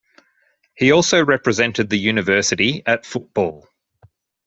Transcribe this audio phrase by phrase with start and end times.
[0.73, 3.67] He also represented the university at football.